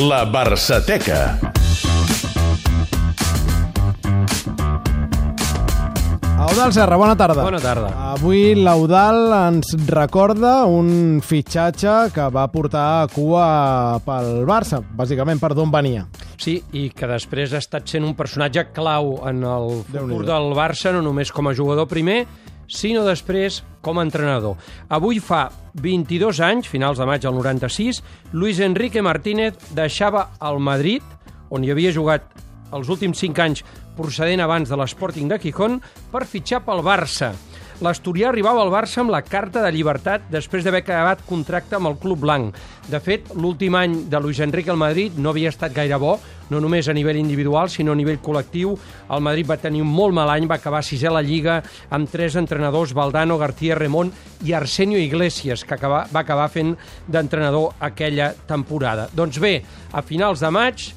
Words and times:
La 0.00 0.24
Barçateca. 0.24 1.38
Eudal 6.40 6.72
Serra, 6.72 6.96
bona 6.96 7.14
tarda. 7.16 7.42
Bona 7.44 7.60
tarda. 7.60 7.90
Avui 8.14 8.54
l'Eudal 8.56 9.28
ens 9.36 9.74
recorda 9.90 10.64
un 10.64 11.20
fitxatge 11.20 12.14
que 12.14 12.30
va 12.32 12.46
portar 12.48 12.86
a 13.02 13.10
cua 13.12 13.44
pel 14.06 14.46
Barça, 14.48 14.80
bàsicament 14.80 15.42
per 15.42 15.52
d'on 15.52 15.68
venia. 15.74 16.06
Sí, 16.40 16.56
i 16.72 16.88
que 16.96 17.10
després 17.10 17.52
ha 17.52 17.60
estat 17.60 17.92
sent 17.92 18.06
un 18.08 18.16
personatge 18.16 18.70
clau 18.72 19.18
en 19.28 19.44
el 19.44 19.82
futur 19.84 20.22
del 20.24 20.54
Barça, 20.56 20.94
no 20.96 21.04
només 21.04 21.28
com 21.28 21.50
a 21.50 21.54
jugador 21.56 21.90
primer, 21.92 22.22
sinó 22.70 23.02
després 23.04 23.60
com 23.82 23.98
a 23.98 24.04
entrenador. 24.06 24.56
Avui 24.88 25.18
fa 25.20 25.48
22 25.74 26.40
anys, 26.46 26.70
finals 26.70 27.02
de 27.02 27.08
maig 27.08 27.22
del 27.24 27.36
96, 27.36 28.02
Luis 28.32 28.60
Enrique 28.62 29.02
Martínez 29.02 29.58
deixava 29.76 30.28
el 30.40 30.62
Madrid, 30.62 31.02
on 31.50 31.66
hi 31.66 31.74
havia 31.74 31.92
jugat 31.92 32.26
els 32.72 32.88
últims 32.88 33.18
5 33.18 33.42
anys 33.42 33.64
procedent 33.98 34.40
abans 34.40 34.70
de 34.70 34.78
l'Sporting 34.78 35.28
de 35.28 35.40
Gijón, 35.42 35.80
per 36.12 36.24
fitxar 36.24 36.62
pel 36.64 36.84
Barça. 36.86 37.34
L'Asturià 37.80 38.28
arribava 38.28 38.60
al 38.60 38.68
Barça 38.68 38.98
amb 39.00 39.08
la 39.08 39.22
carta 39.24 39.62
de 39.64 39.70
llibertat 39.72 40.26
després 40.28 40.66
d'haver 40.66 40.82
acabat 40.82 41.22
contracte 41.24 41.78
amb 41.78 41.88
el 41.88 41.96
Club 41.96 42.20
Blanc. 42.26 42.58
De 42.92 43.00
fet, 43.00 43.30
l'últim 43.32 43.72
any 43.78 43.94
de 44.12 44.20
Luis 44.20 44.42
Enrique 44.44 44.68
al 44.68 44.76
Madrid 44.76 45.16
no 45.16 45.32
havia 45.32 45.48
estat 45.48 45.72
gaire 45.72 45.96
bo, 45.96 46.18
no 46.52 46.60
només 46.60 46.90
a 46.90 46.92
nivell 46.92 47.16
individual, 47.16 47.72
sinó 47.72 47.96
a 47.96 47.96
nivell 47.96 48.20
col·lectiu. 48.20 48.74
El 49.08 49.24
Madrid 49.24 49.48
va 49.48 49.56
tenir 49.62 49.80
un 49.80 49.88
molt 49.88 50.12
mal 50.12 50.28
any, 50.28 50.44
va 50.50 50.60
acabar 50.60 50.84
sisè 50.84 51.08
a 51.08 51.14
la 51.16 51.24
Lliga 51.24 51.62
amb 51.88 52.10
tres 52.10 52.36
entrenadors, 52.36 52.92
Valdano, 52.92 53.40
García 53.40 53.80
Remón 53.80 54.12
i 54.44 54.52
Arsenio 54.52 55.00
Iglesias, 55.00 55.64
que 55.64 55.78
acaba, 55.78 56.04
va 56.12 56.20
acabar 56.20 56.50
fent 56.52 56.76
d'entrenador 57.08 57.78
aquella 57.80 58.34
temporada. 58.46 59.08
Doncs 59.14 59.40
bé, 59.40 59.62
a 59.92 60.04
finals 60.04 60.44
de 60.44 60.52
maig 60.52 60.90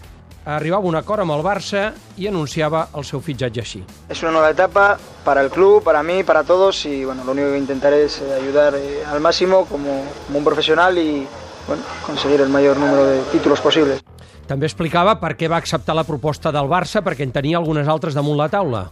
arribava 0.45 0.87
un 0.87 0.95
acord 0.95 1.23
amb 1.23 1.33
el 1.35 1.43
Barça 1.45 1.91
i 2.17 2.27
anunciava 2.27 2.87
el 2.97 3.05
seu 3.07 3.21
fitxatge 3.23 3.61
així. 3.61 3.83
Es 4.09 4.21
una 4.23 4.31
nueva 4.31 4.49
etapa 4.51 4.97
para 5.23 5.41
el 5.41 5.49
club, 5.49 5.83
para 5.83 6.03
mí, 6.03 6.23
para 6.23 6.43
todos 6.43 6.85
y 6.85 7.05
bueno, 7.05 7.23
lo 7.23 7.31
único 7.31 7.51
que 7.51 7.57
intentaré 7.57 8.05
es 8.05 8.21
eh, 8.21 8.33
ayudar 8.33 8.75
eh, 8.75 9.03
al 9.05 9.21
máximo 9.21 9.65
como, 9.65 10.03
como 10.27 10.39
un 10.39 10.43
profesional 10.43 10.97
y 10.97 11.27
bueno, 11.67 11.83
conseguir 12.05 12.41
el 12.41 12.49
mayor 12.49 12.77
número 12.77 13.05
de 13.05 13.21
títulos 13.31 13.61
posibles. 13.61 14.03
També 14.47 14.67
explicava 14.67 15.15
per 15.21 15.37
què 15.39 15.47
va 15.47 15.55
acceptar 15.61 15.95
la 15.95 16.03
proposta 16.03 16.51
del 16.51 16.67
Barça, 16.67 16.99
perquè 16.99 17.23
en 17.23 17.31
tenia 17.31 17.57
algunes 17.61 17.87
altres 17.87 18.13
damunt 18.13 18.37
la 18.37 18.49
taula. 18.51 18.89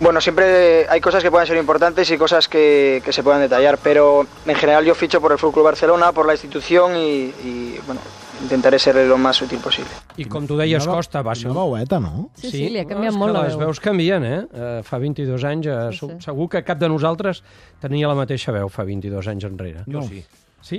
Bueno, 0.00 0.20
siempre 0.20 0.86
hay 0.88 1.00
cosas 1.00 1.22
que 1.22 1.30
pueden 1.30 1.46
ser 1.46 1.56
importantes 1.56 2.10
y 2.10 2.18
cosas 2.18 2.48
que, 2.48 3.00
que 3.04 3.12
se 3.12 3.22
puedan 3.22 3.40
detallar, 3.40 3.78
pero 3.82 4.26
en 4.44 4.54
general 4.56 4.84
yo 4.84 4.94
ficho 4.94 5.20
por 5.20 5.32
el 5.32 5.38
Fútbol 5.38 5.54
Club 5.54 5.64
Barcelona, 5.66 6.12
por 6.12 6.26
la 6.26 6.32
institución 6.32 6.96
y, 6.96 7.32
y, 7.44 7.78
bueno, 7.86 8.00
intentaré 8.42 8.78
ser 8.78 8.96
lo 9.06 9.16
más 9.16 9.40
útil 9.40 9.58
posible. 9.58 9.90
I 10.16 10.26
com 10.26 10.46
tu 10.46 10.56
deies, 10.58 10.86
Costa, 10.86 11.22
va 11.22 11.34
ser... 11.34 11.50
Una 11.50 11.62
veueta, 11.62 12.00
no? 12.00 12.30
Sí, 12.34 12.50
sí, 12.50 12.64
li 12.74 12.82
ha 12.82 12.86
canviat 12.88 13.14
és 13.14 13.18
molt 13.18 13.32
la 13.34 13.44
les 13.46 13.54
veu. 13.54 13.68
veus 13.68 13.80
canvien, 13.80 14.26
eh? 14.26 14.40
eh 14.50 14.80
fa 14.84 14.98
22 14.98 15.46
anys, 15.46 15.70
eh, 15.70 15.78
Sí, 15.94 16.08
sí. 16.10 16.18
segur 16.26 16.48
que 16.50 16.64
cap 16.66 16.78
de 16.82 16.90
nosaltres 16.90 17.44
tenia 17.80 18.10
la 18.10 18.18
mateixa 18.18 18.52
veu 18.52 18.68
fa 18.68 18.84
22 18.84 19.30
anys 19.30 19.46
enrere. 19.46 19.86
No. 19.86 20.02
sí. 20.02 20.24
Sí? 20.64 20.78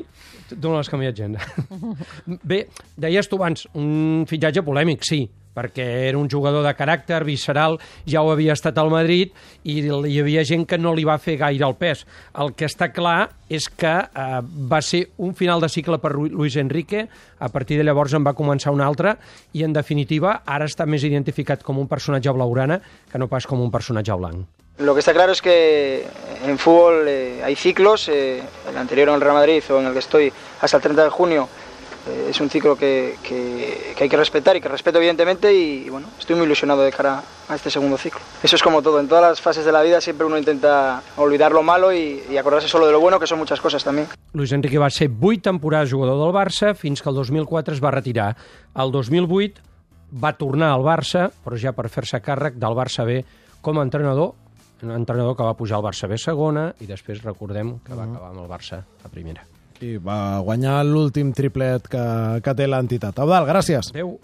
Tu 0.49 0.57
no 0.63 0.79
l'has 0.79 0.89
canviat 0.89 1.15
gent. 1.15 1.35
Bé, 2.49 2.63
deies 2.97 3.27
tu 3.29 3.37
abans, 3.37 3.67
un 3.77 4.25
fitxatge 4.27 4.63
polèmic, 4.65 5.05
sí, 5.05 5.27
perquè 5.55 5.85
era 6.09 6.19
un 6.19 6.29
jugador 6.29 6.65
de 6.65 6.73
caràcter, 6.75 7.23
visceral, 7.25 7.79
ja 8.05 8.21
ho 8.21 8.31
havia 8.33 8.53
estat 8.53 8.77
al 8.77 8.91
Madrid 8.93 9.31
i 9.63 9.79
hi 9.79 10.19
havia 10.21 10.43
gent 10.45 10.67
que 10.67 10.77
no 10.77 10.93
li 10.93 11.07
va 11.07 11.17
fer 11.17 11.37
gaire 11.39 11.65
el 11.65 11.77
pes. 11.79 12.05
El 12.37 12.53
que 12.53 12.67
està 12.67 12.91
clar 12.93 13.31
és 13.49 13.69
que 13.69 13.93
eh, 14.03 14.41
va 14.43 14.81
ser 14.81 15.05
un 15.17 15.35
final 15.37 15.63
de 15.63 15.69
cicle 15.69 15.99
per 16.03 16.15
Luis 16.17 16.57
Enrique, 16.57 17.07
a 17.39 17.49
partir 17.49 17.77
de 17.77 17.85
llavors 17.87 18.13
en 18.13 18.25
va 18.25 18.35
començar 18.35 18.73
un 18.73 18.81
altre 18.81 19.15
i, 19.53 19.63
en 19.63 19.73
definitiva, 19.73 20.41
ara 20.45 20.67
està 20.67 20.85
més 20.85 21.03
identificat 21.07 21.63
com 21.63 21.79
un 21.79 21.87
personatge 21.87 22.33
blaugrana 22.35 22.81
que 23.11 23.21
no 23.21 23.29
pas 23.31 23.47
com 23.47 23.61
un 23.61 23.71
personatge 23.71 24.19
blanc. 24.19 24.45
Lo 24.77 24.93
que 24.93 24.99
está 24.99 25.13
claro 25.13 25.31
es 25.31 25.41
que 25.41 26.05
en 26.43 26.57
fútbol 26.57 27.07
eh, 27.07 27.41
hay 27.41 27.55
ciclos, 27.55 28.09
eh, 28.09 28.43
el 28.69 28.77
anterior 28.77 29.07
en 29.07 29.15
el 29.15 29.21
Real 29.21 29.35
Madrid 29.35 29.63
o 29.69 29.79
en 29.79 29.87
el 29.87 29.93
que 29.93 29.99
estoy 29.99 30.33
hasta 30.59 30.77
el 30.77 30.83
30 30.83 31.03
de 31.05 31.09
junio 31.09 31.47
eh, 32.07 32.27
es 32.29 32.39
un 32.41 32.49
ciclo 32.49 32.75
que, 32.77 33.15
que- 33.23 33.93
que 33.95 34.03
hay 34.03 34.09
que 34.09 34.17
respetar 34.17 34.55
y 34.55 34.61
que 34.61 34.67
respeto 34.69 34.97
evidentemente 34.97 35.53
y, 35.53 35.89
bueno, 35.89 36.07
estoy 36.19 36.35
muy 36.35 36.45
ilusionado 36.45 36.81
de 36.81 36.91
cara 36.91 37.23
a 37.47 37.55
este 37.55 37.69
segundo 37.69 37.97
ciclo. 37.97 38.19
Eso 38.43 38.55
es 38.55 38.63
como 38.63 38.81
todo, 38.81 38.99
en 38.99 39.07
todas 39.07 39.23
las 39.23 39.41
fases 39.41 39.65
de 39.65 39.71
la 39.71 39.81
vida 39.81 40.01
siempre 40.01 40.25
uno 40.25 40.37
intenta 40.37 41.01
olvidar 41.17 41.51
lo 41.51 41.63
malo 41.63 41.93
y, 41.93 42.23
y 42.29 42.37
acordarse 42.37 42.67
solo 42.67 42.85
de 42.85 42.91
lo 42.91 42.99
bueno, 42.99 43.19
que 43.19 43.27
son 43.27 43.37
muchas 43.39 43.59
cosas 43.61 43.83
también. 43.83 44.07
Luis 44.33 44.51
Enrique 44.51 44.77
va 44.77 44.89
ser 44.89 45.09
8 45.21 45.41
temporades 45.41 45.91
jugador 45.93 46.17
del 46.21 46.33
Barça 46.35 46.75
fins 46.75 47.01
que 47.01 47.09
el 47.09 47.15
2004 47.15 47.73
es 47.73 47.83
va 47.83 47.91
retirar. 47.91 48.35
El 48.75 48.91
2008 48.91 49.61
va 50.23 50.33
tornar 50.37 50.71
al 50.73 50.81
Barça, 50.83 51.29
però 51.43 51.57
ja 51.57 51.71
per 51.73 51.87
fer-se 51.89 52.19
càrrec 52.21 52.55
del 52.61 52.75
Barça 52.77 53.05
B 53.07 53.23
com 53.61 53.79
a 53.79 53.83
entrenador, 53.83 54.33
un 54.83 54.91
entrenador 54.91 55.35
que 55.35 55.43
va 55.43 55.55
pujar 55.57 55.77
al 55.79 55.83
Barça 55.87 56.07
B 56.07 56.17
segona 56.21 56.67
i 56.83 56.85
després 56.85 57.23
recordem 57.23 57.79
que 57.79 57.95
va 57.95 58.03
acabar 58.05 58.29
amb 58.29 58.43
el 58.43 58.49
Barça 58.51 58.83
a 59.03 59.09
primera. 59.09 59.41
I 59.83 59.97
va 59.99 60.39
guanyar 60.45 60.77
l'últim 60.87 61.33
triplet 61.35 61.89
que, 61.91 62.05
que 62.45 62.53
té 62.55 62.67
l'entitat. 62.69 63.17
Eudal, 63.25 63.47
gràcies. 63.49 63.89
Adéu. 63.91 64.13